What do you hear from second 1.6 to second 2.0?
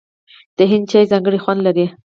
لري.